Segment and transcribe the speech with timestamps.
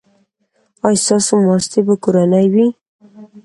[0.85, 2.67] ایا ستاسو ماستې به کورنۍ وي؟